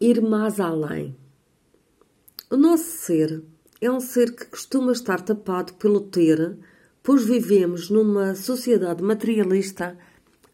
ir 0.00 0.20
mais 0.20 0.60
além. 0.60 1.16
O 2.50 2.56
nosso 2.56 2.84
ser 2.84 3.42
é 3.80 3.90
um 3.90 4.00
ser 4.00 4.34
que 4.34 4.46
costuma 4.46 4.92
estar 4.92 5.20
tapado 5.20 5.74
pelo 5.74 6.00
ter, 6.00 6.56
pois 7.02 7.24
vivemos 7.24 7.90
numa 7.90 8.34
sociedade 8.34 9.02
materialista 9.02 9.96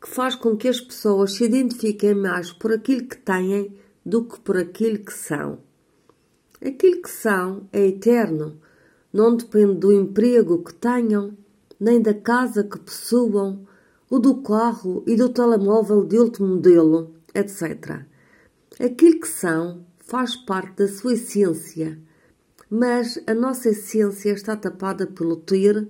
que 0.01 0.09
faz 0.09 0.35
com 0.35 0.57
que 0.57 0.69
as 0.69 0.81
pessoas 0.81 1.35
se 1.35 1.45
identifiquem 1.45 2.15
mais 2.15 2.53
por 2.53 2.73
aquilo 2.73 3.07
que 3.07 3.17
têm 3.17 3.77
do 4.05 4.25
que 4.25 4.41
por 4.41 4.57
aquilo 4.57 4.99
que 4.99 5.13
são. 5.13 5.59
Aquilo 6.65 7.03
que 7.03 7.11
são 7.11 7.69
é 7.73 7.87
eterno, 7.87 8.61
não 9.13 9.37
depende 9.37 9.75
do 9.75 9.93
emprego 9.93 10.63
que 10.63 10.75
tenham, 10.75 11.37
nem 11.79 12.01
da 12.01 12.15
casa 12.15 12.65
que 12.65 12.79
possuam, 12.79 13.67
ou 14.09 14.21
do 14.21 14.43
carro 14.43 15.03
e 15.07 15.17
do 15.17 15.29
telemóvel 15.29 16.05
de 16.05 16.19
último 16.19 16.49
modelo, 16.49 17.15
etc. 17.35 18.05
Aquilo 18.85 19.21
que 19.21 19.29
são 19.29 19.87
faz 20.01 20.35
parte 20.35 20.79
da 20.79 20.89
sua 20.89 21.13
essência, 21.13 22.01
mas 22.69 23.17
a 23.29 23.33
nossa 23.33 23.69
essência 23.69 24.33
está 24.33 24.57
tapada 24.57 25.07
pelo 25.07 25.37
ter, 25.37 25.89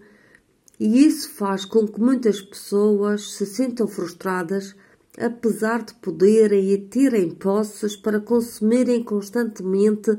e 0.79 1.07
isso 1.07 1.31
faz 1.31 1.65
com 1.65 1.89
que 1.89 1.99
muitas 1.99 2.43
pessoas 2.43 3.33
se 3.33 3.47
sintam 3.47 3.89
frustradas, 3.89 4.77
apesar 5.19 5.83
de 5.85 5.95
poderem 5.95 6.71
e 6.71 6.77
terem 6.77 7.31
posses 7.31 7.97
para 7.97 8.21
consumirem 8.21 9.03
constantemente 9.03 10.19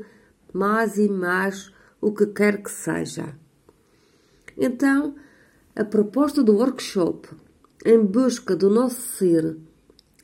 mais 0.51 0.97
e 0.97 1.07
mais 1.07 1.71
o 2.01 2.11
que 2.11 2.25
quer 2.25 2.63
que 2.63 2.71
seja. 2.71 3.37
Então, 4.57 5.13
a 5.75 5.85
proposta 5.85 6.41
do 6.41 6.55
workshop, 6.55 7.29
em 7.85 8.03
busca 8.03 8.55
do 8.55 8.67
nosso 8.67 8.99
ser, 9.15 9.57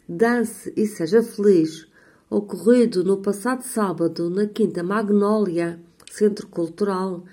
dance 0.08 0.74
e 0.76 0.88
seja 0.88 1.22
feliz, 1.22 1.88
ocorrido 2.30 3.04
no 3.04 3.18
passado 3.18 3.64
sábado 3.64 4.30
na 4.30 4.46
Quinta 4.46 4.84
Magnólia, 4.84 5.80
Centro 6.12 6.48
Cultural, 6.48 7.24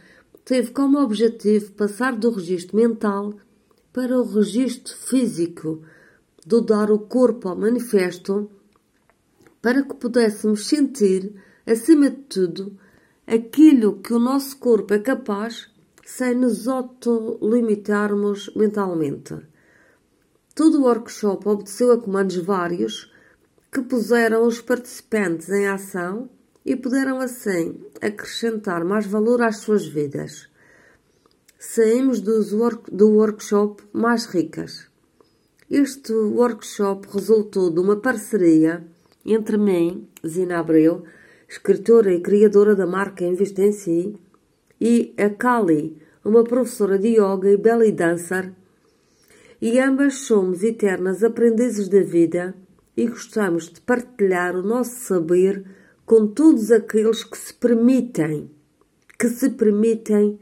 teve 0.44 0.70
como 0.70 0.98
objetivo 0.98 1.72
passar 1.72 2.16
do 2.16 2.30
registro 2.30 2.76
mental 2.76 3.34
para 3.92 4.18
o 4.18 4.24
registro 4.24 4.96
físico, 4.96 5.82
do 6.46 6.60
dar 6.60 6.90
o 6.90 6.98
corpo 6.98 7.48
ao 7.48 7.56
manifesto, 7.56 8.50
para 9.60 9.82
que 9.82 9.94
pudéssemos 9.94 10.66
sentir, 10.66 11.34
acima 11.66 12.08
de 12.08 12.16
tudo, 12.16 12.78
aquilo 13.26 14.00
que 14.00 14.14
o 14.14 14.18
nosso 14.18 14.56
corpo 14.58 14.94
é 14.94 14.98
capaz 14.98 15.68
sem 16.04 16.34
nos 16.34 16.68
autolimitarmos 16.68 18.50
mentalmente. 18.54 19.34
Todo 20.54 20.78
o 20.78 20.84
workshop 20.84 21.48
obedeceu 21.48 21.92
a 21.92 21.98
comandos 21.98 22.36
vários 22.36 23.12
que 23.72 23.82
puseram 23.82 24.46
os 24.46 24.60
participantes 24.60 25.48
em 25.50 25.66
ação 25.66 26.28
e 26.64 26.74
puderam 26.74 27.20
assim 27.20 27.80
acrescentar 28.00 28.84
mais 28.84 29.06
valor 29.06 29.42
às 29.42 29.58
suas 29.58 29.86
vidas. 29.86 30.48
Saímos 31.58 32.22
work, 32.52 32.90
do 32.90 33.10
workshop 33.10 33.82
mais 33.92 34.26
ricas. 34.26 34.88
Este 35.70 36.12
workshop 36.12 37.08
resultou 37.12 37.70
de 37.70 37.80
uma 37.80 37.96
parceria 37.96 38.84
entre 39.24 39.56
mim, 39.56 40.08
Zina 40.24 40.60
Abreu, 40.60 41.02
escritora 41.48 42.12
e 42.12 42.20
criadora 42.20 42.76
da 42.76 42.86
marca 42.86 43.24
Investe 43.24 43.60
em 43.62 43.72
Si, 43.72 44.16
e 44.80 45.14
a 45.18 45.30
Kali, 45.30 46.00
uma 46.24 46.44
professora 46.44 46.98
de 46.98 47.08
yoga 47.18 47.50
e 47.50 47.56
belly 47.56 47.92
dancer, 47.92 48.52
e 49.60 49.80
ambas 49.80 50.18
somos 50.18 50.62
eternas 50.62 51.24
aprendizes 51.24 51.88
da 51.88 52.02
vida 52.02 52.54
e 52.96 53.06
gostamos 53.06 53.68
de 53.68 53.80
partilhar 53.80 54.56
o 54.56 54.62
nosso 54.62 54.96
saber 55.00 55.64
com 56.04 56.26
todos 56.26 56.70
aqueles 56.70 57.24
que 57.24 57.36
se 57.36 57.52
permitem, 57.52 58.50
que 59.18 59.28
se 59.28 59.50
permitem 59.50 60.38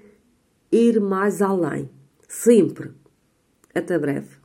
ir 0.71 1.01
mais 1.01 1.43
além. 1.43 1.91
Sempre. 2.29 2.93
Até 3.75 3.99
breve. 3.99 4.44